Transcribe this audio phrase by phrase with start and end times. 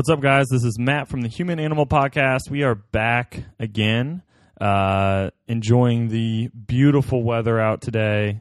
[0.00, 0.46] What's up, guys?
[0.48, 2.48] This is Matt from the Human Animal Podcast.
[2.50, 4.22] We are back again,
[4.58, 8.40] uh, enjoying the beautiful weather out today,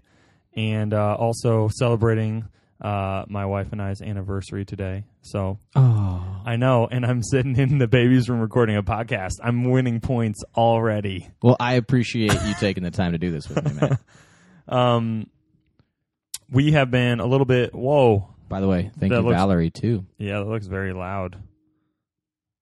[0.56, 2.48] and uh, also celebrating
[2.80, 5.04] uh, my wife and I's anniversary today.
[5.22, 6.42] So Oh.
[6.46, 9.34] I know, and I'm sitting in the baby's room recording a podcast.
[9.44, 11.28] I'm winning points already.
[11.44, 14.00] Well, I appreciate you taking the time to do this with me, Matt.
[14.74, 15.28] Um,
[16.50, 17.76] we have been a little bit.
[17.76, 20.06] Whoa, By the way, thank That you, looks- Valerie, too.
[20.18, 21.36] yeah, that looks very loud.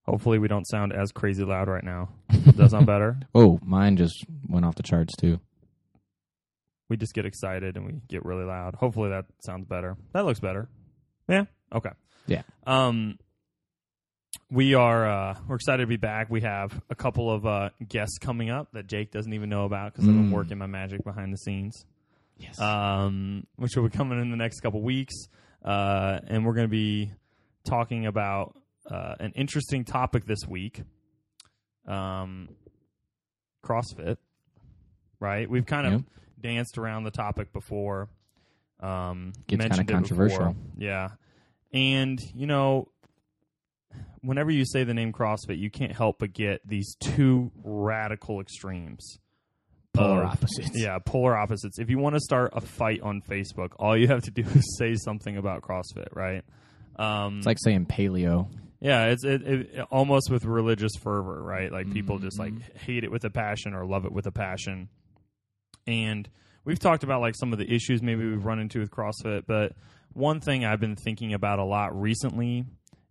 [0.08, 2.08] Hopefully, we don't sound as crazy loud right now.
[2.30, 3.18] Does that sound better?
[3.34, 5.38] Oh, mine just went off the charts, too.
[6.88, 8.74] we just get excited and we get really loud.
[8.74, 9.96] Hopefully that sounds better.
[10.14, 10.68] That looks better.
[11.28, 11.44] Yeah.
[11.74, 11.90] Okay.
[12.26, 12.42] Yeah.
[12.66, 13.18] Um
[14.50, 16.30] we are uh we're excited to be back.
[16.30, 19.94] We have a couple of uh guests coming up that Jake doesn't even know about
[19.94, 20.32] cuz I've been Mm.
[20.32, 21.84] working my magic behind the scenes.
[22.38, 22.58] Yes.
[22.58, 25.14] Um which will be coming in the next couple weeks.
[25.62, 27.10] Uh and we're going to be
[27.64, 28.56] talking about
[28.90, 30.82] uh an interesting topic this week.
[31.86, 32.48] Um
[33.64, 34.16] CrossFit.
[35.20, 35.50] Right?
[35.50, 36.04] We've kind of
[36.40, 38.08] danced around the topic before.
[38.80, 39.84] Um, Gets it before.
[39.86, 40.56] controversial.
[40.76, 41.08] Yeah,
[41.72, 42.86] and you know,
[44.20, 49.18] whenever you say the name CrossFit, you can't help but get these two radical extremes.
[49.92, 50.70] Polar of- opposites.
[50.74, 51.80] Yeah, polar opposites.
[51.80, 54.76] If you want to start a fight on Facebook, all you have to do is
[54.78, 56.44] say something about CrossFit, right?
[56.94, 58.48] Um, It's like saying paleo.
[58.80, 61.70] Yeah, it's it, it, almost with religious fervor, right?
[61.72, 62.24] Like people Mm-hmm.
[62.26, 64.88] just like hate it with a passion or love it with a passion.
[65.86, 66.28] And
[66.64, 69.72] we've talked about like some of the issues maybe we've run into with CrossFit, but
[70.12, 72.64] one thing I've been thinking about a lot recently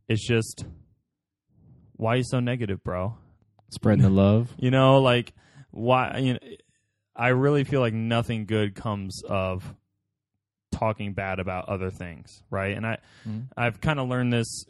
[0.07, 0.65] is just
[1.95, 3.17] why are you so negative, bro?
[3.69, 4.53] Spreading the love.
[4.59, 5.33] You know, like
[5.71, 6.39] why you know
[7.15, 9.73] I really feel like nothing good comes of
[10.71, 12.75] talking bad about other things, right?
[12.75, 12.97] And I
[13.27, 13.47] Mhm.
[13.57, 14.65] I've kind of learned this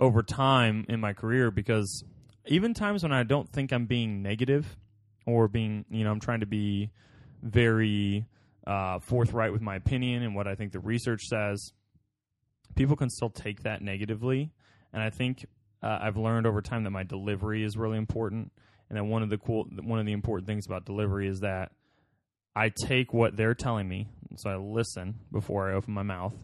[0.00, 2.02] over time in my career because
[2.46, 4.76] even times when I don't think I'm being negative
[5.26, 6.90] or being, you know, I'm trying to be
[7.42, 8.26] very
[8.66, 11.72] uh, forthright with my opinion and what I think the research says,
[12.74, 14.50] people can still take that negatively.
[14.92, 15.44] And I think
[15.82, 18.52] uh, I've learned over time that my delivery is really important.
[18.88, 21.70] And that one of the cool, one of the important things about delivery is that
[22.56, 26.34] I take what they're telling me, so I listen before I open my mouth,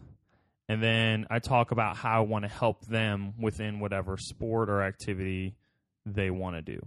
[0.69, 4.81] and then I talk about how I want to help them within whatever sport or
[4.81, 5.55] activity
[6.05, 6.79] they want to do.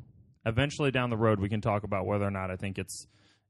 [0.47, 3.07] Eventually, down the road, we can talk about whether or not I think it's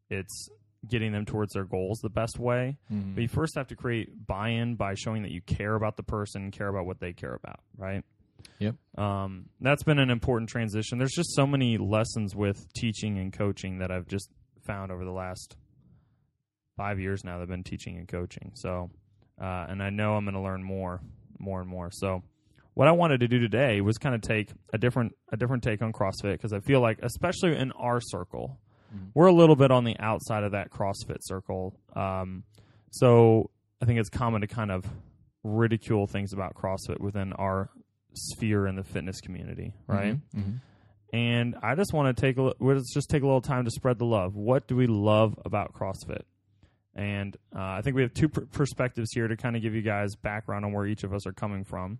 [0.09, 0.49] it's
[0.89, 2.79] getting them towards their goals the best way.
[2.93, 3.15] Mm-hmm.
[3.15, 6.51] But you first have to create buy-in by showing that you care about the person,
[6.51, 8.03] care about what they care about, right?
[8.59, 8.77] Yep.
[8.97, 10.99] Um, that's been an important transition.
[10.99, 14.31] There's just so many lessons with teaching and coaching that I've just
[14.63, 15.57] found over the last
[16.77, 18.53] five years now that I've been teaching and coaching.
[18.55, 18.91] So,
[19.41, 21.01] uh, and I know I'm going to learn more,
[21.39, 21.91] more and more.
[21.93, 22.23] So,
[22.75, 25.83] what I wanted to do today was kind of take a different a different take
[25.83, 28.59] on CrossFit because I feel like, especially in our circle,
[29.15, 31.79] we're a little bit on the outside of that CrossFit circle.
[31.95, 32.45] Um,
[32.91, 33.51] so
[33.81, 34.85] I think it's common to kind of
[35.43, 37.71] ridicule things about CrossFit within our
[38.15, 40.17] sphere in the fitness community, right?
[40.37, 40.57] Mm-hmm.
[41.13, 43.99] And I just want to take a let's just take a little time to spread
[43.99, 44.37] the love.
[44.37, 46.23] What do we love about CrossFit?
[47.01, 49.81] And uh, I think we have two pr- perspectives here to kind of give you
[49.81, 51.99] guys background on where each of us are coming from.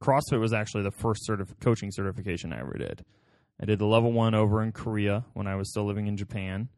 [0.00, 3.04] CrossFit was actually the first sort certif- coaching certification I ever did.
[3.60, 6.70] I did the level one over in Korea when I was still living in Japan.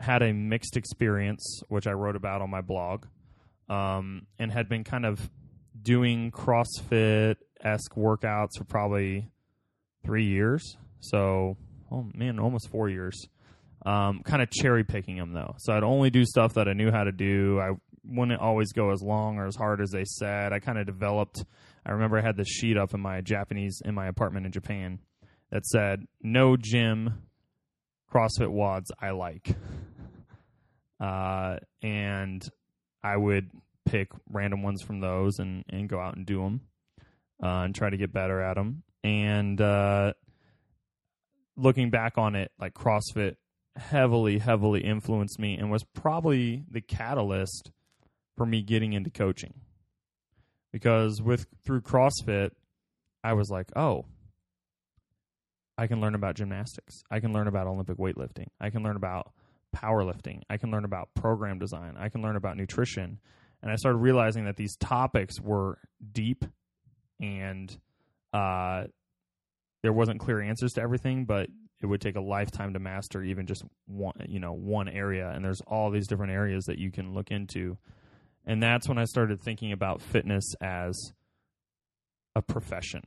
[0.00, 3.06] Had a mixed experience, which I wrote about on my blog,
[3.70, 5.30] um, and had been kind of
[5.80, 9.30] doing CrossFit esque workouts for probably
[10.04, 10.76] three years.
[11.00, 11.56] So,
[11.90, 13.14] oh man, almost four years.
[13.84, 15.56] Um, kind of cherry picking them though.
[15.58, 17.60] So I'd only do stuff that I knew how to do.
[17.60, 17.72] I
[18.06, 20.52] wouldn't always go as long or as hard as they said.
[20.52, 21.44] I kind of developed.
[21.84, 25.00] I remember I had this sheet up in my Japanese in my apartment in Japan
[25.50, 27.22] that said no gym
[28.12, 29.54] CrossFit WODs I like.
[31.00, 32.48] Uh, and
[33.02, 33.50] I would
[33.84, 36.60] pick random ones from those and, and go out and do them
[37.42, 38.84] uh, and try to get better at them.
[39.02, 40.14] And uh,
[41.56, 43.36] looking back on it, like CrossFit
[43.76, 47.70] heavily, heavily influenced me and was probably the catalyst
[48.36, 49.54] for me getting into coaching.
[50.72, 52.50] Because with through CrossFit,
[53.22, 54.06] I was like, oh,
[55.76, 57.02] I can learn about gymnastics.
[57.10, 58.48] I can learn about Olympic weightlifting.
[58.60, 59.32] I can learn about
[59.74, 60.42] powerlifting.
[60.48, 61.96] I can learn about program design.
[61.98, 63.18] I can learn about nutrition.
[63.62, 65.78] And I started realizing that these topics were
[66.12, 66.44] deep
[67.20, 67.76] and
[68.32, 68.84] uh,
[69.82, 71.48] there wasn't clear answers to everything, but
[71.84, 75.30] it would take a lifetime to master even just one, you know, one area.
[75.30, 77.76] And there's all these different areas that you can look into.
[78.46, 80.98] And that's when I started thinking about fitness as
[82.34, 83.02] a profession,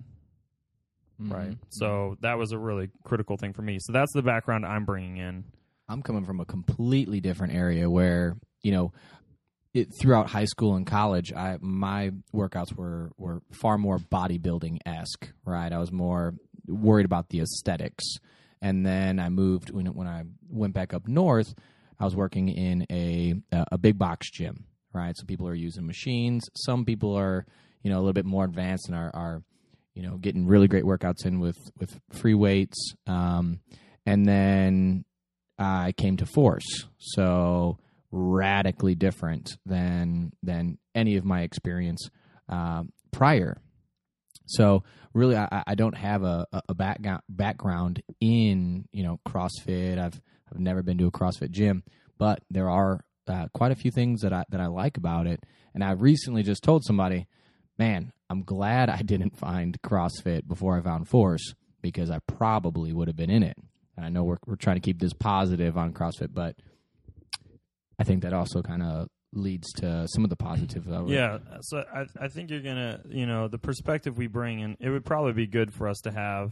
[1.18, 1.50] right?
[1.50, 1.58] Mhm.
[1.70, 3.80] So that was a really critical thing for me.
[3.80, 5.46] So that's the background I'm bringing in.
[5.90, 8.94] I'm coming from a completely different area where you know,
[9.74, 15.32] it, throughout high school and college, I my workouts were were far more bodybuilding esque.
[15.46, 16.36] Right, I was more
[16.68, 18.04] worried about the aesthetics,
[18.62, 21.54] and then I moved when when I went back up north.
[22.00, 23.36] I was working in a
[23.72, 24.66] a big box gym.
[24.94, 26.44] Right, so people are using machines.
[26.56, 27.46] Some people are
[27.84, 29.44] you know a little bit more advanced and are are
[29.94, 32.94] you know getting really great workouts in with with free weights.
[33.06, 33.60] Um,
[34.06, 35.06] and then
[35.60, 37.78] I came to Force, so
[38.12, 42.10] radically different than than any of my experience
[42.50, 43.58] uh, prior.
[44.48, 44.84] So
[45.14, 47.00] really, I, I don't have a, a back,
[47.30, 50.00] background in you know CrossFit.
[50.00, 50.20] I've
[50.52, 51.84] I've never been to a CrossFit gym,
[52.18, 55.44] but there are uh, quite a few things that I that I like about it.
[55.74, 57.28] And I recently just told somebody,
[57.78, 63.08] man, I'm glad I didn't find CrossFit before I found Force because I probably would
[63.08, 63.58] have been in it.
[63.96, 66.56] And I know we're we're trying to keep this positive on CrossFit, but
[68.00, 71.10] I think that also kind of leads to some of the positive of.
[71.10, 74.90] Yeah, so I I think you're gonna you know the perspective we bring and it
[74.90, 76.52] would probably be good for us to have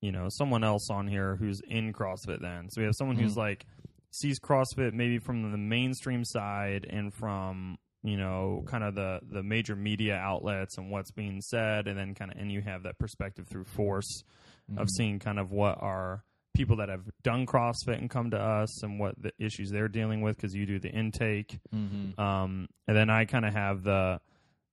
[0.00, 2.68] you know someone else on here who's in CrossFit then.
[2.70, 3.38] So we have someone who's Mhm.
[3.38, 3.66] like
[4.12, 9.42] sees CrossFit maybe from the mainstream side and from you know kind of the the
[9.42, 12.98] major media outlets and what's being said and then kind of and you have that
[12.98, 14.22] perspective through force
[14.76, 14.90] of Mhm.
[14.96, 16.24] seeing kind of what are
[16.56, 20.22] people that have done CrossFit and come to us and what the issues they're dealing
[20.22, 22.18] with because you do the intake Mhm.
[22.18, 24.20] um, and then I kind of have the,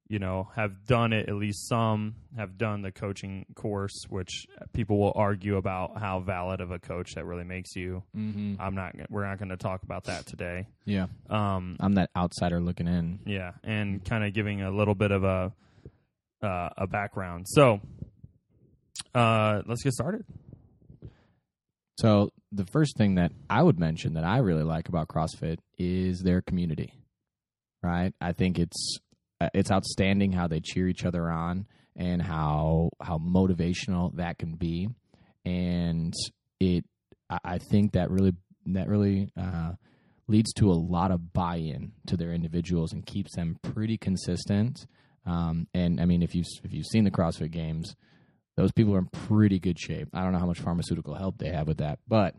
[0.07, 4.97] you know, have done it at least some have done the coaching course, which people
[4.97, 8.03] will argue about how valid of a coach that really makes you.
[8.15, 8.57] Mhm.
[8.59, 8.95] I'm not.
[9.09, 10.68] We're not going to talk about that today.
[10.85, 13.19] Yeah, Um, I'm that outsider looking in.
[13.25, 15.51] yeah, and kind of giving a little bit of a
[16.41, 17.45] uh, a background.
[17.47, 17.80] So,
[19.15, 20.25] uh, let's get started.
[21.98, 26.22] So the first thing that I would mention that I really like about CrossFit is
[26.22, 26.94] their community.
[27.81, 28.13] Right?
[28.22, 28.98] I think it's
[29.42, 34.56] uh, it's outstanding how they cheer each other on and how how motivational that can
[34.56, 34.88] be,
[35.45, 36.13] and
[36.60, 36.86] it
[37.44, 38.34] I, think that really
[38.68, 39.74] that really uh,
[40.28, 44.86] leads to a lot of buy-in to their individuals and keeps them pretty consistent.
[45.25, 47.95] Um, and I mean, if you if you've seen the CrossFit Games,
[48.55, 50.09] those people are in pretty good shape.
[50.13, 52.35] I don't know how much pharmaceutical help they have with that, but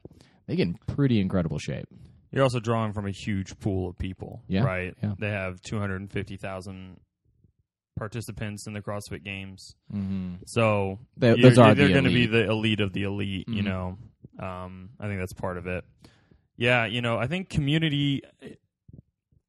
[0.47, 1.87] they get in pretty incredible shape.
[2.31, 4.95] You're also drawing from a huge pool of people, Yeah, right?
[5.03, 5.15] yeah.
[5.19, 6.99] They have 250,000
[7.97, 9.77] participants in the CrossFit Games.
[9.93, 10.35] Mm-hmm.
[10.47, 13.49] So They, those are they're the going to be the elite of the elite.
[13.49, 13.65] You Mhm.
[13.65, 13.99] know,
[14.45, 15.85] um, I think that's part of it.
[16.57, 18.23] Yeah, you know, I think community.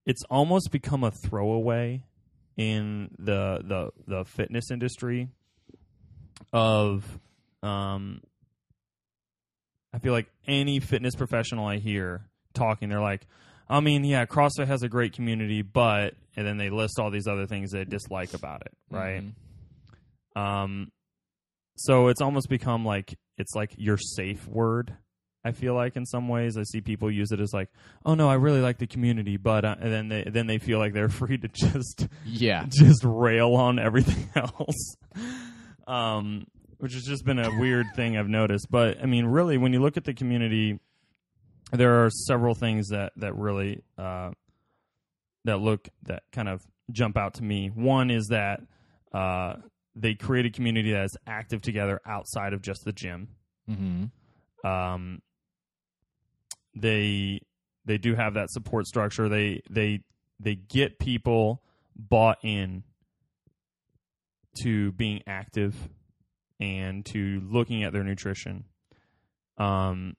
[0.05, 2.03] It's almost become a throwaway
[2.57, 5.29] in the the the fitness industry.
[6.53, 7.03] Of,
[7.63, 8.21] um,
[9.93, 13.25] I feel like any fitness professional I hear talking, they're like,
[13.69, 17.27] I mean, yeah, CrossFit has a great community, but and then they list all these
[17.27, 19.23] other things they dislike about it, right?
[20.35, 20.39] Mhm.
[20.39, 20.91] Um,
[21.77, 24.95] so it's almost become like it's like your safe word.
[25.43, 27.69] I feel like in some ways I see people use it as like,
[28.05, 30.79] oh no, I really like the community, but uh, and then they then they feel
[30.79, 32.65] like they're free to just Yeah.
[32.67, 34.95] just rail on everything else.
[35.87, 38.69] Um, which has just been a weird thing I've noticed.
[38.69, 40.79] But I mean, really, when you look at the community,
[41.71, 44.31] there are several things that that really uh,
[45.45, 46.61] that look that kind of
[46.91, 47.69] jump out to me.
[47.69, 48.61] One is that
[49.13, 49.55] uh,
[49.95, 53.29] they create a community that is active together outside of just the gym.
[53.69, 54.67] Mm-hmm.
[54.67, 55.21] Um,
[56.75, 57.41] they
[57.85, 59.29] they do have that support structure.
[59.29, 60.01] They they
[60.39, 61.61] they get people
[61.95, 62.83] bought in
[64.61, 65.75] to being active
[66.59, 68.65] and to looking at their nutrition.
[69.57, 70.15] Um,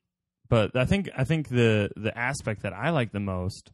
[0.49, 3.73] but I think I think the the aspect that I like the most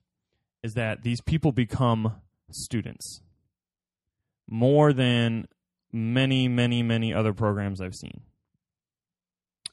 [0.62, 2.14] is that these people become
[2.50, 3.20] students
[4.48, 5.46] more than
[5.92, 8.22] many many many other programs I've seen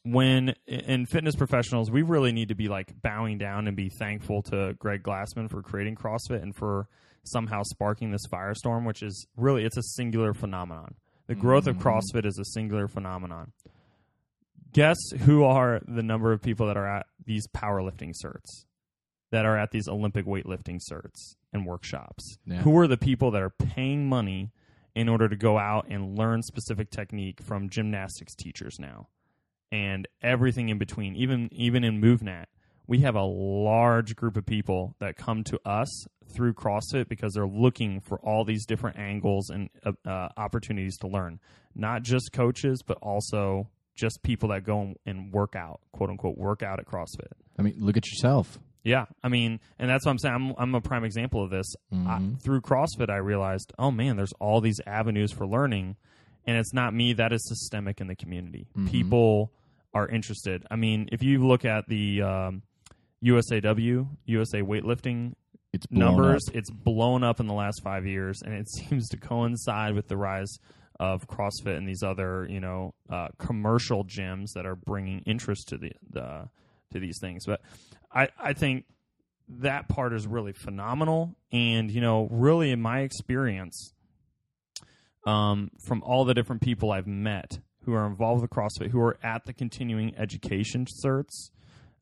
[0.04, 4.42] when in fitness professionals, we really need to be like bowing down and be thankful
[4.44, 6.88] to Greg Glassman for creating CrossFit and for
[7.24, 10.96] somehow sparking this firestorm, which is really it's a singular phenomenon.
[11.28, 11.82] The growth of Mhm.
[11.82, 13.52] CrossFit is a singular phenomenon.
[14.72, 18.66] Guess who are the number of people that are at these powerlifting certs,
[19.32, 22.38] that are at these Olympic weightlifting certs and workshops?
[22.46, 22.62] Yeah.
[22.62, 24.52] Who are the people that are paying money
[24.96, 29.08] in order to go out and learn specific technique from gymnastics teachers now?
[29.72, 32.46] And everything in between, even even in MovNat,
[32.88, 37.48] we have a large group of people that come to us through CrossFit because they're
[37.48, 41.40] looking for all these different angles and uh, uh, opportunities to learn.
[41.76, 46.64] Not just coaches, but also just people that go and work out, quote unquote, work
[46.64, 47.32] out at CrossFit.
[47.58, 48.58] I mean, look at yourself.
[48.84, 50.36] Yeah, I mean, and that's what I'm saying.
[50.36, 51.76] I'm, I'm a prime example of this.
[52.08, 55.98] I, through CrossFit, I realized, oh man, there's all these avenues for learning,
[56.48, 57.14] and it's not me.
[57.14, 58.68] That is systemic in the community.
[58.88, 59.52] People
[59.94, 60.66] are interested.
[60.70, 62.64] I mean, if you look at the um,
[63.24, 65.34] USAW, USA weightlifting
[65.74, 66.56] It's numbers, up.
[66.56, 70.18] it's blown up in the last five years, and it seems to coincide with the
[70.18, 70.58] rise
[71.00, 75.78] of CrossFit and these other, you know, uh, commercial gyms that are bringing interest to
[75.78, 76.50] the, the
[76.92, 77.46] to these things.
[77.46, 77.62] But
[78.12, 78.86] I, I think
[79.48, 83.94] that part is really phenomenal, and you know, really in my experience,
[85.26, 89.18] um, from all the different people I've met who are involved with CrossFit, who are
[89.24, 91.50] at the continuing education certs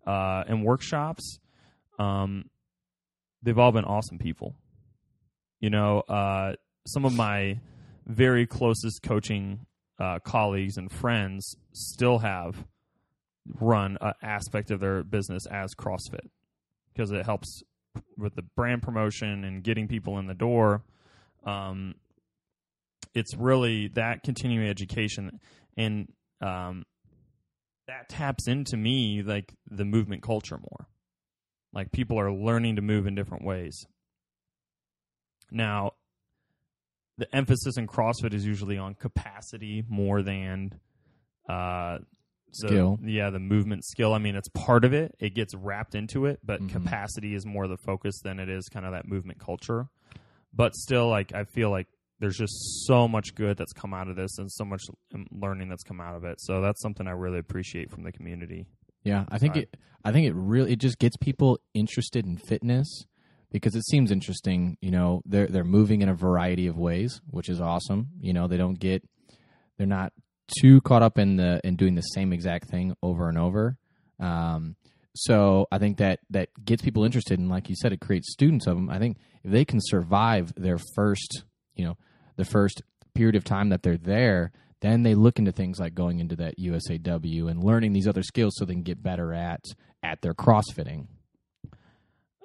[0.06, 1.40] uh, and workshops,
[1.98, 2.50] um,
[3.42, 4.56] they've all been awesome people.
[5.62, 6.54] You know, uh,
[6.86, 7.60] some of my
[8.06, 9.66] very closest coaching
[10.00, 12.66] uh, colleagues and friends still have
[13.60, 16.30] run an aspect of their business as CrossFit
[16.94, 17.64] because it helps
[18.18, 20.84] with the brand promotion and getting people in the door.
[21.46, 21.96] Um,
[23.14, 25.40] it's really that continuing education
[25.78, 26.84] and um,
[27.88, 30.88] that taps into me like the movement culture more.
[31.74, 33.86] Like people are learning to move in different ways.
[35.52, 35.92] Now,
[37.18, 40.80] the emphasis in CrossFit is usually on capacity more than
[41.50, 43.00] uh, the- Skill.
[43.04, 44.14] yeah, the movement skill.
[44.14, 45.16] I mean, it's part of it.
[45.20, 46.70] It gets wrapped into it, but Mhm.
[46.70, 49.88] capacity is more the focus than it is kind of that movement culture.
[50.54, 51.88] But still, like I feel like
[52.20, 54.84] there's just so much good that's come out of this, and so much
[55.32, 56.40] learning that's come out of it.
[56.42, 58.66] So that's something I really appreciate from the community.
[59.04, 59.78] Yeah, I think it.
[60.04, 63.06] I think it really it just gets people interested in fitness
[63.52, 64.78] because it seems interesting.
[64.82, 68.10] You know, they're they're moving in a variety of ways, which is awesome.
[68.20, 69.04] You know, they don't get
[69.78, 70.14] they're not
[70.60, 73.78] too caught up in the in doing the same exact thing over and over.
[74.20, 74.76] Um,
[75.16, 78.68] so I think that that gets people interested, and like you said, it creates students
[78.68, 78.90] of them.
[78.90, 81.44] I think if they can survive their first,
[81.76, 81.98] you know,
[82.38, 82.82] the first
[83.14, 84.52] period of time that they're there,
[84.82, 88.54] then they look into things like going into that USAW and learning these other skills
[88.56, 89.62] so they can get better at
[90.04, 91.08] at their CrossFitting.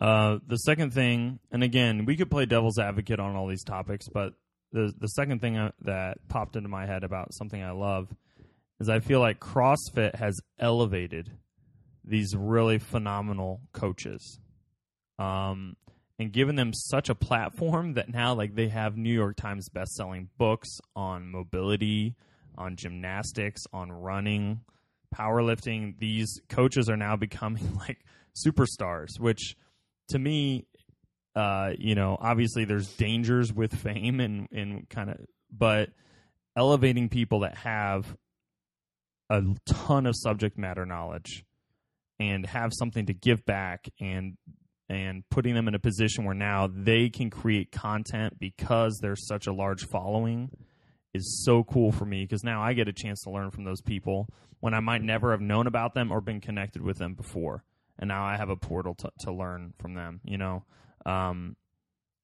[0.00, 4.08] Uh, the second thing, and again, we could play devil's advocate on all these topics,
[4.08, 4.32] but
[4.72, 8.08] the the second thing uh, that popped into my head about something I love
[8.80, 11.30] is I feel like CrossFit has elevated
[12.04, 14.40] these really phenomenal coaches,
[15.18, 15.76] um,
[16.22, 19.96] and given them such a platform that now like they have New York Times best
[19.96, 22.14] selling books on mobility,
[22.56, 24.60] on gymnastics, on running,
[25.12, 25.98] powerlifting.
[25.98, 28.04] These coaches are now becoming like
[28.36, 29.56] superstars, which
[30.10, 30.66] to me,
[31.34, 35.16] uh, you know, obviously there's dangers with fame and and kind of,
[35.50, 35.90] but
[36.56, 38.16] elevating people that have
[39.28, 41.44] a ton of subject matter knowledge
[42.20, 44.36] and have something to give back and
[44.92, 49.46] and putting them in a position where now they can create content because there's such
[49.46, 50.50] a large following
[51.14, 53.80] is so cool for me because now I get a chance to learn from those
[53.80, 54.28] people
[54.60, 57.64] when I might never have known about them or been connected with them before.
[57.98, 60.64] And now I have a portal to, to learn from them, you know.
[61.06, 61.56] Um,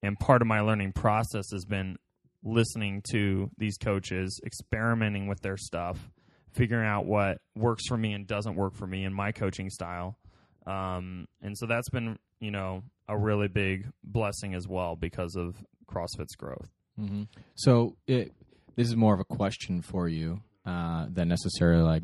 [0.03, 1.97] and part of my learning process has been
[2.45, 6.11] listening to these coaches, experimenting with their stuff,
[6.53, 10.19] figuring out what works for me and doesn't work for me in my coaching style.
[10.67, 15.57] Um, and so that's been, you know, a really big blessing as well because of
[15.91, 16.69] CrossFit's growth.
[17.01, 17.25] Mm-hmm.
[17.55, 18.33] So it,
[18.77, 22.03] this is more of a question for you uh, than necessarily like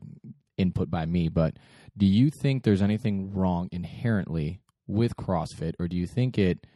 [0.56, 1.28] input by me.
[1.28, 1.56] But
[1.96, 6.66] do you think there's anything wrong inherently with CrossFit, or do you think it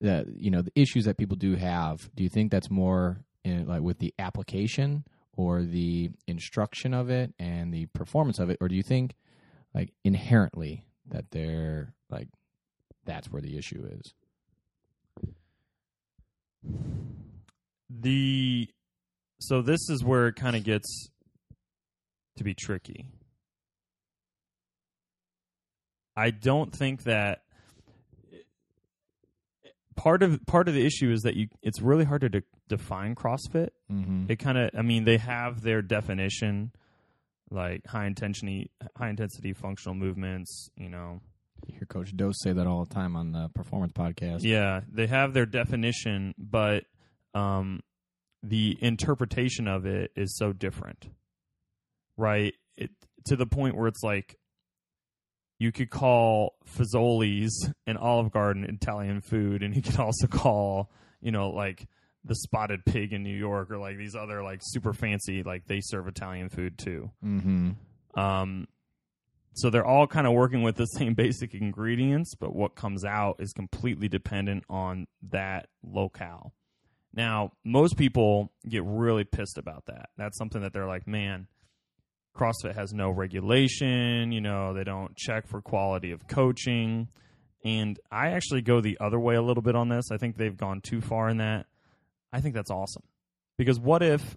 [0.00, 2.10] that you know the issues that people do have?
[2.14, 7.32] Do you think that's more in, like with the application or the instruction of it
[7.38, 9.14] and the performance of it, or do you think
[9.74, 12.28] like inherently that they're like
[13.04, 14.14] that's where the issue is?
[17.90, 18.68] the
[19.40, 21.08] so this is where it kind of gets
[22.36, 23.06] to be tricky.
[26.16, 27.42] I don't think that
[29.96, 33.14] part of part of the issue is that you it's really hard to de- define
[33.14, 33.70] CrossFit.
[33.90, 34.26] Mm-hmm.
[34.28, 36.72] It kind of I mean they have their definition
[37.50, 41.20] like high intensity high intensity functional movements, you know,
[41.68, 44.40] hear Coach Dose say that all the time on the performance podcast.
[44.42, 46.84] Yeah, they have their definition, but
[47.34, 47.80] um,
[48.42, 51.08] the interpretation of it is so different,
[52.16, 52.54] right?
[52.76, 52.90] It
[53.26, 54.36] to the point where it's like
[55.58, 60.90] you could call Fazoli's and Olive Garden Italian food, and you could also call,
[61.20, 61.86] you know, like
[62.24, 65.80] the Spotted Pig in New York or like these other like super fancy like they
[65.80, 67.10] serve Italian food too.
[67.24, 68.18] Mm-hmm.
[68.18, 68.66] Um,
[69.60, 73.36] so they're all kind of working with the same basic ingredients, but what comes out
[73.38, 76.52] is completely dependent on that locale.
[77.12, 80.10] Now, most people get really pissed about that.
[80.16, 81.48] That's something that they're like, man,
[82.36, 87.08] CrossFit has no regulation, you know, they don't check for quality of coaching.
[87.64, 90.10] And I actually go the other way a little bit on this.
[90.10, 91.66] I think they've gone too far in that.
[92.32, 93.02] I think that's awesome.
[93.58, 94.36] Because what if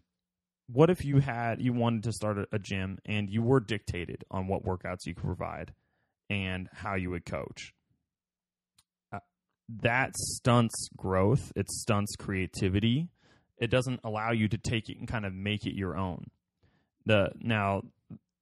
[0.73, 4.47] what if you had you wanted to start a, gym and you were dictated on
[4.47, 5.73] what workouts you could provide
[6.29, 7.73] and how you would coach?
[9.11, 9.19] Uh,
[9.81, 13.09] that stunts growth, it stunts creativity.
[13.59, 16.25] It doesn't allow you to take it and kind of make it your own.
[17.05, 17.83] The now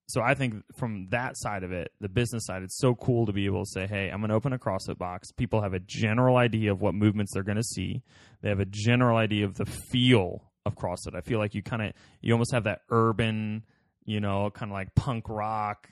[0.08, 3.34] so I think from that side of it, the business side, it's so cool to
[3.34, 5.80] be able to say, "Hey, I'm going to open a CrossFit box." People have a
[5.80, 8.04] general idea of what movements they're going to see.
[8.42, 11.16] They have a general idea of the feel of CrossFit.
[11.16, 13.64] I feel like you kind of you almost have that urban,
[14.06, 15.90] you know, kind of like punk rock,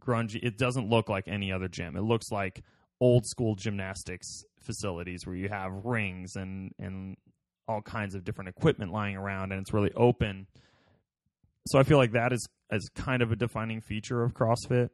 [0.00, 0.40] grungy.
[0.42, 1.96] It doesn't look like any other gym.
[1.96, 2.62] It looks like
[3.00, 7.16] old school gymnastics facilities where you have rings and and
[7.68, 10.46] all kinds of different equipment lying around, and it's really open
[11.66, 14.90] so I feel like that is is kind of a defining feature of CrossFit.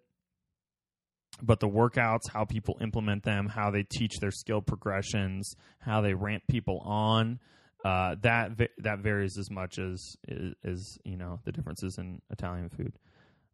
[1.41, 6.15] But the workouts, how people implement them, how they teach their skill progressions, how they
[6.15, 7.39] ramp people on,
[7.85, 10.17] uh, that that varies as much as
[10.65, 12.93] is you know the differences in Italian food.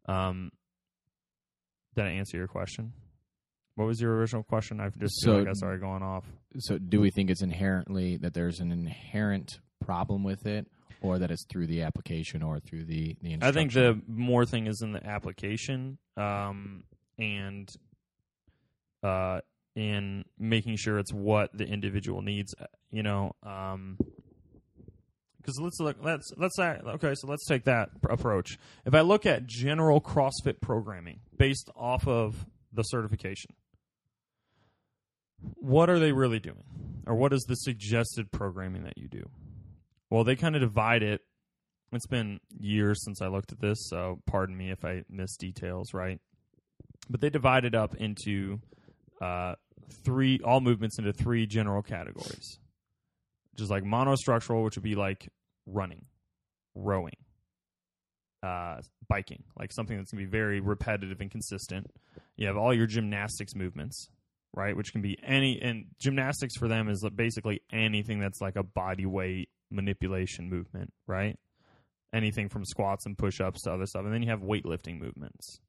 [0.07, 0.51] Um,
[1.95, 2.93] did I answer your question?
[3.75, 4.79] What was your original question?
[4.79, 6.25] I just so, feel like I started going off.
[6.59, 10.67] So, do we think it's inherently that there's an inherent problem with it,
[11.01, 14.67] or that it's through the application or through the the I think the more thing
[14.67, 16.83] is in the application um,
[17.19, 17.69] and
[19.03, 19.41] uh,
[19.75, 22.55] in making sure it's what the individual needs.
[22.59, 25.97] Uh, you know, because um, let's look.
[26.01, 27.13] Let's let's say okay.
[27.15, 28.57] So let's take that approach.
[28.85, 33.51] If I look at general CrossFit programming based off of the certification,
[35.39, 36.63] what are they really doing,
[37.05, 39.29] or what is the suggested programming that you do?
[40.09, 41.21] Well, they kind of divide it.
[41.91, 45.93] It's been years since I looked at this, so pardon me if I miss details,
[45.93, 46.19] right?
[47.09, 48.59] But they divide it up into
[49.21, 49.55] uh,
[49.89, 52.59] three, all movements into three general categories.
[53.55, 55.29] Just like monostructural, which would be like
[55.65, 56.05] running,
[56.75, 57.15] rowing,
[58.43, 61.87] uh, biking, like something that's to be very repetitive and consistent.
[62.35, 64.09] You have all your gymnastics movements,
[64.53, 64.75] right?
[64.75, 69.05] Which can be any, and gymnastics for them is basically anything that's like a body
[69.05, 71.39] weight manipulation movement, right?
[72.13, 74.03] Anything from squats and push ups to other stuff.
[74.03, 75.59] And then you have weightlifting movements.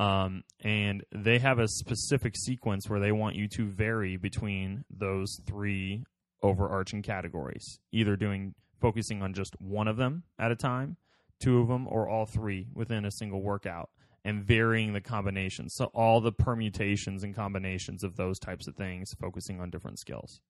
[0.00, 5.36] Um, and they have a specific sequence where they want you to vary between those
[5.46, 6.04] three
[6.42, 10.96] overarching categories, either doing focusing on just one of them at a time,
[11.38, 13.90] two of them, or all three within a single workout,
[14.24, 15.74] and varying the combinations.
[15.74, 20.40] So all the permutations and combinations of those types of things, focusing on different skills.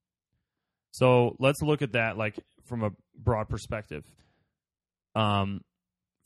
[0.92, 4.04] So let's look at that like from a broad perspective.
[5.16, 5.62] Um,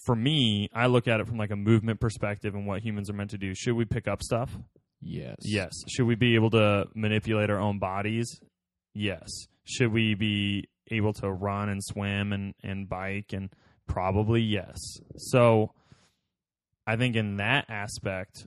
[0.05, 3.15] for me, I look at it from like a movement perspective and what humans are
[3.15, 3.55] meant to do.
[3.55, 4.57] Should we pick up stuff?
[5.01, 5.37] Yes.
[5.41, 5.73] Yes.
[5.89, 8.41] Should we be able to manipulate our own bodies?
[8.95, 9.29] Yes.
[9.65, 13.51] Should we be able to run and swim and, and bike and
[13.87, 14.79] probably yes.
[15.17, 15.73] So
[16.87, 18.47] I think in that aspect,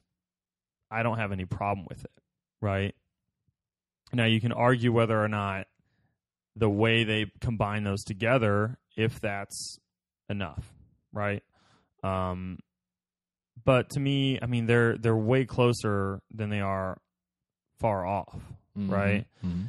[0.92, 2.12] I don't have any problem with it.
[2.62, 2.96] Right.
[4.14, 5.68] Now you can argue whether or not
[6.56, 9.78] the way they combine those together if that's
[10.30, 10.74] enough,
[11.18, 11.44] right?
[12.04, 12.60] Um,
[13.66, 16.98] but to me, I mean they're they're way closer than they are
[17.80, 18.40] far off,
[18.78, 18.90] mm-hmm.
[18.90, 19.26] right?
[19.44, 19.64] Mm-hmm.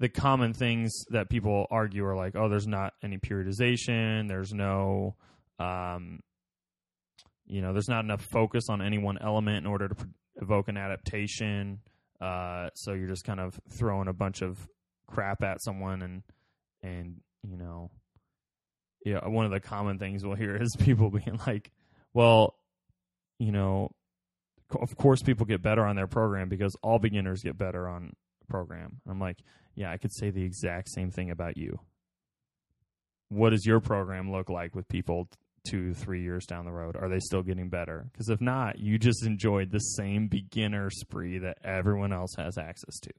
[0.00, 5.14] The common things that people argue are like, oh, there's not any periodization, there's no,
[5.60, 6.18] um,
[7.46, 9.94] you know, there's not enough focus on any one element in order to
[10.40, 11.78] evoke an adaptation.
[12.20, 14.68] Uh, so you're just kind of throwing a bunch of
[15.06, 16.22] crap at someone and
[16.82, 17.90] and you know
[19.04, 21.70] yeah one of the common things we'll hear is people being like
[22.14, 22.54] well
[23.38, 23.90] you know
[24.80, 28.12] of course people get better on their program because all beginners get better on
[28.42, 29.00] a program.
[29.08, 29.38] I'm like
[29.74, 31.78] yeah i could say the exact same thing about you.
[33.28, 35.28] What does your program look like with people
[35.64, 36.96] two three years down the road?
[36.96, 38.08] Are they still getting better?
[38.12, 42.98] Because if not you just enjoyed the same beginner spree that everyone else has access
[43.00, 43.10] to.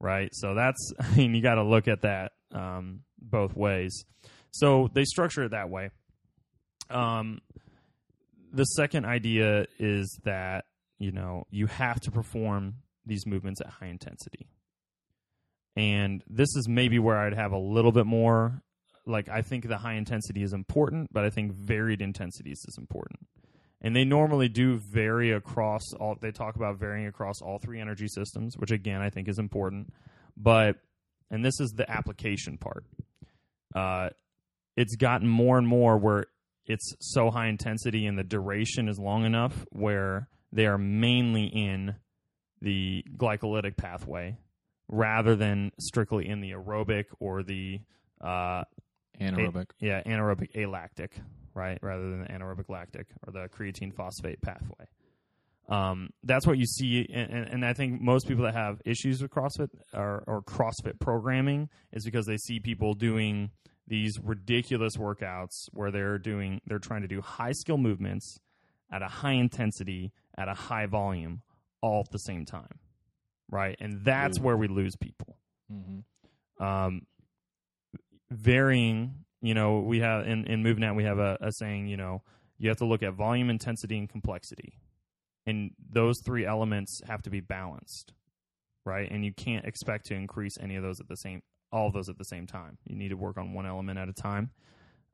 [0.00, 0.28] Right?
[0.32, 4.04] So that's, I mean, you got to look at that um, both ways.
[4.58, 5.90] So they structure it that way.
[6.88, 7.40] Um,
[8.52, 10.64] the second idea is that
[10.98, 14.48] you know you have to perform these movements at high intensity.
[15.76, 18.62] And this is maybe where I'd have a little bit more
[19.06, 23.20] like I think the high intensity is important, but I think varied intensities is important.
[23.82, 28.08] And they normally do vary across all they talk about varying across all three energy
[28.08, 29.92] systems, which again I think is important.
[30.36, 30.76] But
[31.30, 32.84] and this is the application part.
[33.74, 34.10] Uh,
[34.76, 36.26] it's gotten more and more where
[36.66, 41.94] it's so high intensity and the duration is long enough where they are mainly in
[42.60, 44.36] the glycolytic pathway
[44.88, 47.80] rather than strictly in the aerobic or the
[48.20, 48.62] uh,
[49.20, 49.70] Anaerobic.
[49.80, 51.12] a- yeah, anaerobic alactic,
[51.54, 54.86] right, rather than the anaerobic lactic or the creatine phosphate pathway.
[55.68, 59.20] Um, that's what you see, and, and, and I think most people that have issues
[59.20, 63.50] with CrossFit or, or CrossFit programming is because they see people doing
[63.88, 68.40] these ridiculous workouts where they're doing they're trying to do high skill movements
[68.90, 71.42] at a high intensity at a high volume
[71.80, 72.78] all at the same time,
[73.50, 73.76] right?
[73.80, 75.36] And that's where we lose people
[75.72, 76.62] Mm-hmm.
[76.64, 77.02] um,
[78.30, 79.24] varying.
[79.42, 81.88] You know, we have in in MovNat we have a, a saying.
[81.88, 82.22] You know,
[82.58, 84.78] you have to look at volume, intensity, and complexity,
[85.46, 88.12] and those three elements have to be balanced,
[88.84, 89.10] right?
[89.10, 92.08] And you can't expect to increase any of those at the same all of those
[92.08, 92.78] at the same time.
[92.86, 94.50] You need to work on one element at a time.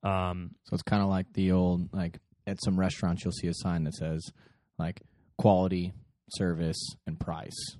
[0.02, 3.54] Um, So it's kind of like the old like at some restaurants you'll see a
[3.54, 4.32] sign that says
[4.78, 5.02] like
[5.38, 5.92] quality,
[6.30, 7.76] service, and price.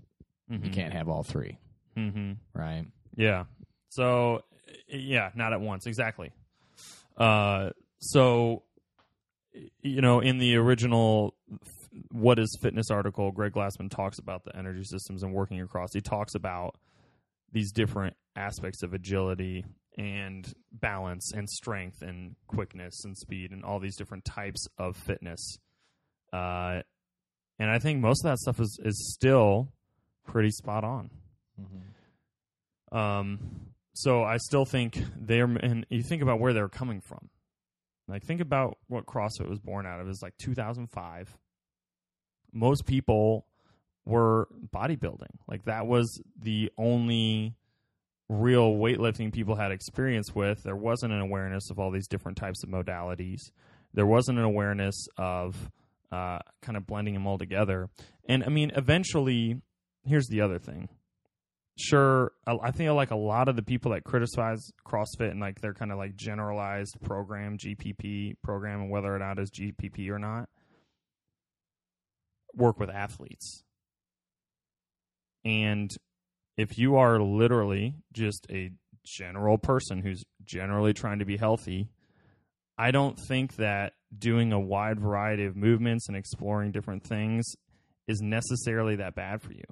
[0.48, 1.58] You can't have all three,
[1.96, 2.32] Mm-hmm.
[2.54, 2.84] right?
[3.16, 3.44] Yeah.
[3.88, 4.42] So
[4.86, 6.30] yeah, not at once exactly.
[7.16, 8.62] Uh, so
[9.82, 11.34] you know, in the original
[12.10, 15.88] "What Is Fitness" article, Greg Glassman talks about the energy systems and working across.
[15.94, 16.76] He talks about
[17.52, 19.64] these different aspects of agility
[19.98, 25.58] and balance and strength and quickness and speed and all these different types of fitness.
[26.32, 26.80] Uh,
[27.58, 29.68] and I think most of that stuff is is still
[30.26, 31.10] pretty spot on.
[32.90, 37.28] Um, so I still think they're, and you think about where they're coming from.
[38.08, 40.08] Like, think about what CrossFit was born out of.
[40.08, 41.36] It's like 2005.
[42.52, 43.46] Most people
[44.04, 45.30] were bodybuilding.
[45.46, 47.54] Like, that was the only
[48.28, 50.62] real weightlifting people had experience with.
[50.62, 53.40] There wasn't an awareness of all these different types of modalities.
[53.94, 55.70] There wasn't an awareness of
[56.10, 57.88] uh, kind of blending them all together.
[58.28, 59.60] And I mean, eventually,
[60.04, 60.88] here's the other thing
[61.78, 65.72] sure I think like a lot of the people that criticize CrossFit and like their
[65.72, 70.48] kind of like generalized program GPP program and whether or not it's GPP or not
[72.54, 73.64] work with athletes.
[75.44, 75.90] And
[76.56, 78.70] if you are literally just a
[79.04, 81.88] general person who's generally trying to be healthy,
[82.78, 87.54] I don't think that doing a wide variety of movements and exploring different things
[88.06, 89.64] is necessarily that bad for you.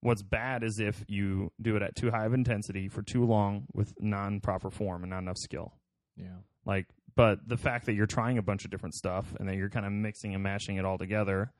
[0.00, 3.66] What's bad is if you do it at too high of intensity for too long
[3.72, 5.72] with non proper form and not enough skill.
[6.16, 6.36] Yeah.
[6.66, 9.70] Like, but the fact that you're trying a bunch of different stuff and that you're
[9.70, 11.52] kind of mixing and mashing it all together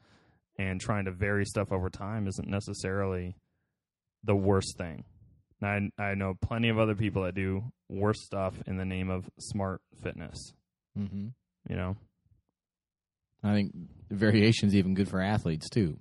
[0.59, 3.37] and trying to vary stuff over time isn't necessarily
[4.25, 5.05] the worst thing.
[5.61, 9.11] And I I know plenty of other people that do worse stuff in the name
[9.11, 10.53] of smart fitness.
[10.99, 11.29] Mm-hmm.
[11.69, 11.97] You know,
[13.43, 13.73] I think
[14.11, 15.99] variation's even good for athletes too.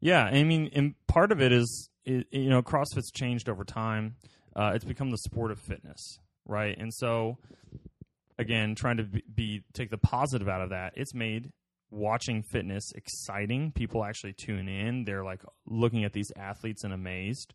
[0.00, 4.16] Yeah, I mean, and part of it is, you know, CrossFit's changed over time.
[4.54, 6.76] Uh, it's become the sport of fitness, right?
[6.76, 7.38] And so,
[8.36, 11.50] again, trying to be, be take the positive out of that, it's made
[11.92, 13.72] watching fitness exciting.
[13.72, 15.04] People actually tune in.
[15.04, 17.54] They're like looking at these athletes and amazed.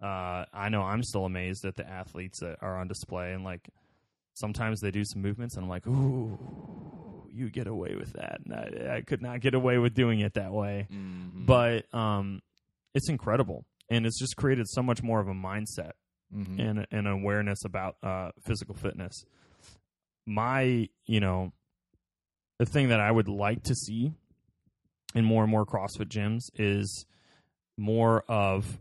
[0.00, 3.68] Uh, I know I'm still amazed at the athletes that are on display, and like
[4.34, 6.38] sometimes they do some movements, and I'm like, ooh,
[7.32, 8.38] you get away with that.
[8.44, 10.86] And I, I could not get away with doing it that way
[11.48, 12.42] but um,
[12.94, 15.92] it's incredible, and it's just created so much more of a mindset
[16.34, 16.60] mm-hmm.
[16.60, 19.24] and an awareness about uh, physical fitness.
[20.26, 21.52] My, you know,
[22.58, 24.12] the thing that I would like to see
[25.14, 27.06] in more and more CrossFit gyms is
[27.76, 28.80] more of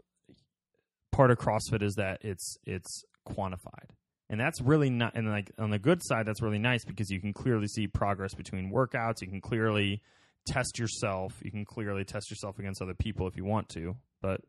[1.12, 3.90] part of CrossFit is that it's it's quantified.
[4.30, 7.22] And that's really not and like on the good side that's really nice because you
[7.22, 10.02] can clearly see progress between workouts, you can clearly
[10.46, 14.42] test yourself, you can clearly test yourself against other people if you want to, but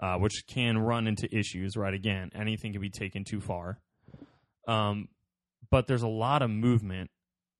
[0.00, 1.92] uh, which can run into issues, right?
[1.92, 3.80] Again, anything can be taken too far.
[4.68, 5.08] Um,
[5.70, 7.10] but there's a lot of movement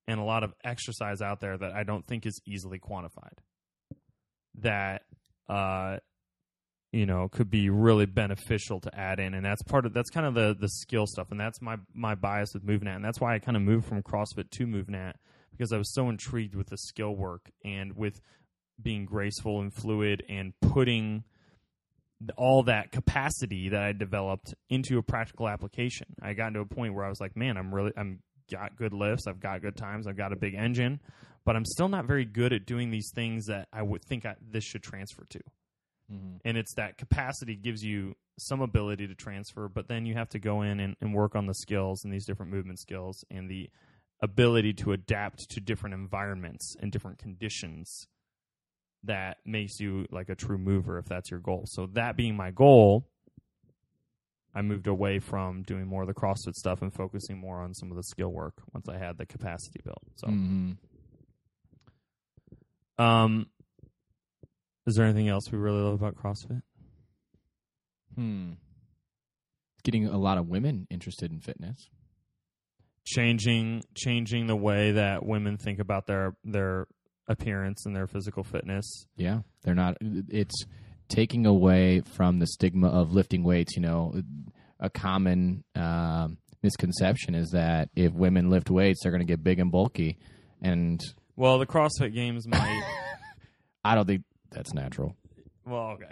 [0.09, 3.37] and a lot of exercise out there that I don't think is easily quantified.
[4.55, 5.03] That
[5.47, 5.97] uh,
[6.91, 10.25] you know could be really beneficial to add in, and that's part of that's kind
[10.25, 13.35] of the the skill stuff, and that's my my bias with MovNat, and that's why
[13.35, 15.13] I kind of moved from CrossFit to MovNat
[15.51, 18.19] because I was so intrigued with the skill work and with
[18.81, 21.23] being graceful and fluid and putting
[22.35, 26.07] all that capacity that I developed into a practical application.
[26.21, 28.93] I got to a point where I was like, man, I'm really I'm got good
[28.93, 30.99] lifts, I've got good times, I've got a big engine,
[31.45, 34.35] but I'm still not very good at doing these things that I would think I,
[34.51, 35.39] this should transfer to.
[36.11, 36.37] Mm-hmm.
[36.45, 40.39] And it's that capacity gives you some ability to transfer, but then you have to
[40.39, 43.69] go in and, and work on the skills and these different movement skills and the
[44.21, 48.07] ability to adapt to different environments and different conditions
[49.03, 51.63] that makes you like a true mover if that's your goal.
[51.67, 53.07] So that being my goal,
[54.59, 57.91] I moved away from doing more of the CrossFit stuff and focusing more on some
[57.91, 60.03] of the skill work once I had the capacity built.
[60.17, 60.77] So, Mhm.
[62.97, 63.49] um,
[64.85, 66.61] is there anything else we really love about CrossFit?
[68.15, 68.53] Hmm.
[69.83, 71.89] Getting a lot of women interested in fitness.
[73.05, 76.85] Changing, changing the way that women think about their their
[77.27, 79.07] appearance and their physical fitness.
[79.15, 79.95] Yeah, they're not.
[80.01, 80.65] It's
[81.09, 83.75] taking away from the stigma of lifting weights.
[83.75, 84.21] You know,
[84.79, 89.59] a common um, misconception is that if women lift weights, they're going to get big
[89.59, 90.17] and bulky,
[90.61, 91.01] and
[91.35, 92.83] Well, the CrossFit Games might.
[93.83, 95.15] I don't think that's natural.
[95.65, 96.11] Well, okay.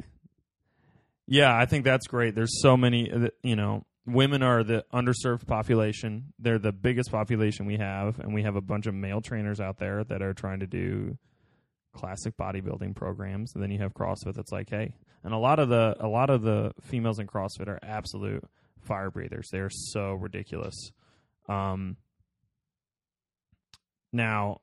[1.27, 2.35] Yeah, I think that's great.
[2.35, 6.33] There's so many, uh, you know, women are the underserved population.
[6.39, 9.77] They're the biggest population we have, and we have a bunch of male trainers out
[9.77, 11.17] there that are trying to do
[11.97, 13.53] classic bodybuilding programs.
[13.53, 16.29] And then you have CrossFit that's like, hey, and a lot of the a lot
[16.29, 18.43] of the females in CrossFit are absolute
[18.81, 19.49] fire breathers.
[19.51, 20.91] They're so ridiculous.
[21.49, 21.97] Um,
[24.13, 24.61] now,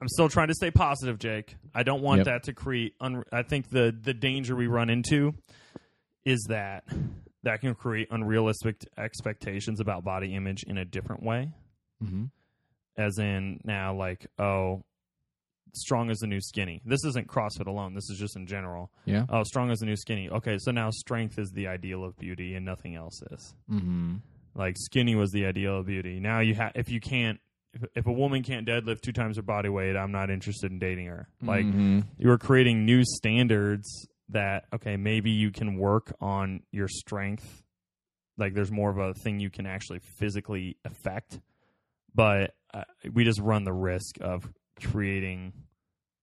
[0.00, 1.56] I'm still trying to stay positive, Jake.
[1.74, 2.26] I don't want Yep.
[2.26, 2.94] that to create.
[3.00, 5.34] Un- I think the the danger we run into
[6.24, 6.84] is that
[7.42, 11.52] that can create unrealistic expectations about body image in a different way.
[12.02, 12.24] Mm-hmm.
[12.98, 14.82] As in now, like, oh,
[15.74, 16.80] strong as the new skinny.
[16.84, 17.94] This isn't CrossFit alone.
[17.94, 18.90] This is just in general.
[19.04, 19.26] Yeah.
[19.28, 20.28] Oh, strong as the new skinny.
[20.30, 23.54] Okay, so now strength is the ideal of beauty, and nothing else is.
[23.70, 24.16] Mm-hmm.
[24.54, 26.18] Like skinny was the ideal of beauty.
[26.20, 27.40] Now you have if you can't.
[27.74, 30.78] If, if a woman can't deadlift two times her body weight, I'm not interested in
[30.78, 31.28] dating her.
[31.42, 32.04] Like Mhm.
[32.16, 37.62] you are creating new standards that okay maybe you can work on your strength
[38.38, 41.38] like there's more of a thing you can actually physically affect
[42.12, 44.50] but uh, we just run the risk of
[44.82, 45.52] creating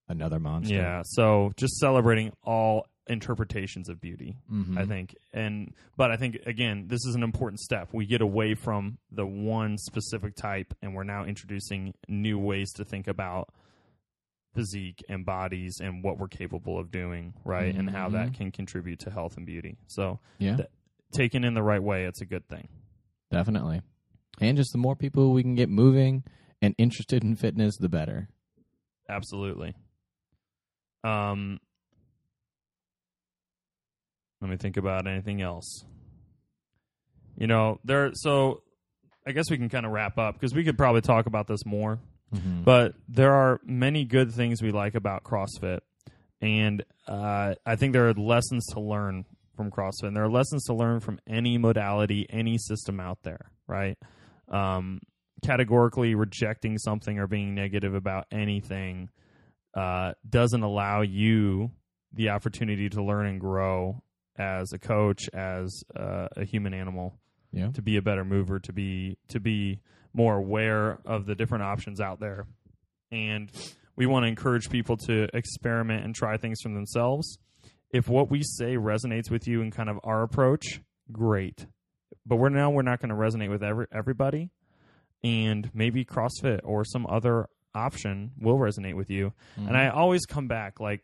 [0.07, 0.73] another monster.
[0.75, 4.77] yeah so just celebrating all interpretations of beauty Mhm.
[4.77, 8.53] i think and but i think again this is an important step we get away
[8.55, 13.49] from the one specific type and we're now introducing new ways to think about
[14.53, 18.33] physique and bodies and what we're capable of doing right and how that Mhm.
[18.35, 20.69] can contribute to health and beauty so yeah, th-
[21.11, 22.67] taken in the right way it's a good thing
[23.31, 23.81] definitely.
[24.39, 26.23] And just the more people we can get moving
[26.61, 28.29] and interested in fitness, the better.
[29.09, 29.73] Absolutely
[31.03, 31.59] um
[34.41, 35.85] let me think about anything else
[37.37, 38.61] you know there so
[39.27, 41.65] i guess we can kind of wrap up because we could probably talk about this
[41.65, 41.99] more
[42.33, 42.63] Mm-hmm.
[42.63, 45.81] but there are many good things we like about CrossFit,
[46.41, 50.07] and uh, I think there are lessons to learn from CrossFit.
[50.07, 53.99] And there are lessons to learn from any modality, any system out there, right?
[54.49, 55.01] Um,
[55.43, 59.09] categorically rejecting something or being negative about anything
[59.75, 61.71] uh, doesn't allow you
[62.13, 64.01] the opportunity to learn and grow
[64.37, 67.19] as a coach, as uh, a human animal
[67.51, 67.69] yeah.
[67.71, 69.79] to be a better mover, to be to be
[70.13, 72.45] more aware of the different options out there.
[73.11, 73.51] And
[73.95, 77.37] we want to encourage people to experiment and try things for themselves.
[77.91, 81.67] If what we say resonates with you and kind of our approach, great.
[82.25, 84.49] But we're now we're not going to resonate with every everybody.
[85.23, 89.33] And maybe CrossFit or some other option will resonate with you.
[89.67, 91.01] And I always come back like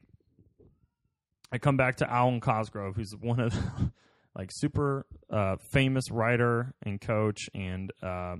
[1.52, 3.92] I come back to Alwyn Cosgrove, who's one of the
[4.36, 8.36] like super uh, famous writer and coach and uh,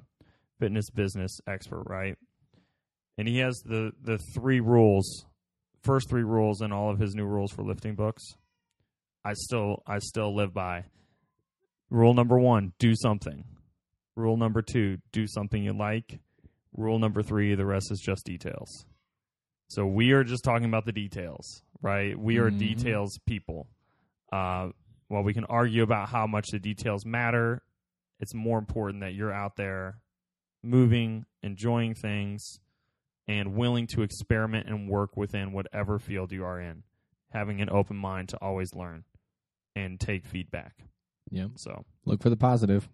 [0.60, 2.16] fitness business expert, right?
[3.18, 5.26] And he has the the three rules,
[5.84, 8.24] first three rules in all of his new rules for lifting books.
[9.26, 10.86] I still I still live by.
[11.90, 13.44] Rule number one: do something.
[14.16, 16.20] Rule number two: do something you like.
[16.76, 18.86] Rule number three: the rest is just details.
[19.68, 22.18] So we are just talking about the details, right?
[22.20, 22.58] We are Mhm.
[22.60, 23.68] details people.
[24.32, 24.72] Uh,
[25.08, 27.64] while we can argue about how much the details matter,
[28.20, 30.02] it's more important that you're out there
[30.64, 32.60] moving, enjoying things,
[33.28, 36.84] and willing to experiment and work within whatever field you are in,
[37.30, 39.06] having an open mind to always learn
[39.76, 40.84] and take feedback.
[41.30, 41.48] Yeah.
[41.56, 42.90] So, Look for the positive.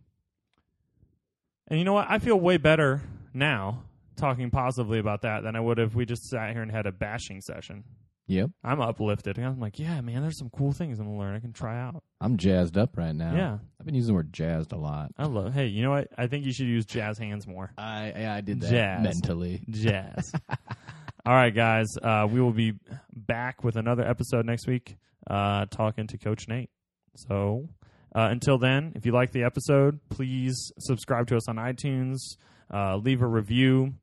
[1.67, 2.07] And you know what?
[2.09, 3.01] I feel way better
[3.33, 3.83] now
[4.15, 6.91] talking positively about that than I would if we just sat here and had a
[6.91, 7.83] bashing session.
[8.27, 8.49] Yep.
[8.63, 9.37] I'm uplifted.
[9.37, 11.35] I'm like, yeah, man, there's some cool things I'm gonna learn.
[11.35, 12.03] I can try out.
[12.19, 13.35] I'm jazzed up right now.
[13.35, 15.11] Yeah, I've been using the word jazzed a lot.
[15.17, 15.53] I love.
[15.53, 16.07] Hey, you know what?
[16.17, 17.71] I think you should use jazz hands more.
[17.77, 19.03] I yeah, I did that Jazz.
[19.03, 19.63] mentally.
[19.69, 20.33] Jazz.
[21.25, 21.97] All right, guys.
[22.01, 22.73] Uh, we will be
[23.13, 24.95] back with another episode next week,
[25.29, 26.69] uh, talking to Coach Nate.
[27.15, 27.69] So
[28.15, 32.17] uh, until then, if you like the episode, please subscribe to us on iTunes.
[32.73, 33.93] Uh, leave a review.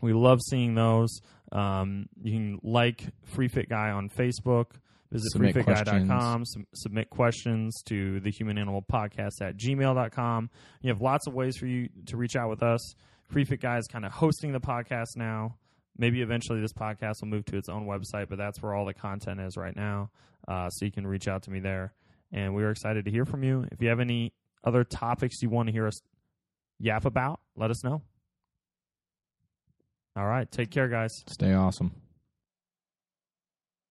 [0.00, 1.20] We love seeing those.
[1.52, 4.72] Um, you can like Free Fit Guy on Facebook.
[5.12, 6.44] Visit Submit freefitguy.com.
[6.44, 10.50] Sub- submit questions to the human animal podcast at gmail.com.
[10.80, 12.94] You have lots of ways for you to reach out with us.
[13.30, 15.56] Free Fit Guy is kind of hosting the podcast now.
[15.98, 18.94] Maybe eventually this podcast will move to its own website, but that's where all the
[18.94, 20.10] content is right now.
[20.48, 21.92] Uh, so you can reach out to me there.
[22.32, 23.66] And we are excited to hear from you.
[23.70, 24.32] If you have any
[24.64, 26.00] other topics you want to hear us
[26.78, 28.02] yap about, let us know.
[30.16, 30.50] All right.
[30.50, 31.24] Take care, guys.
[31.28, 31.92] Stay awesome.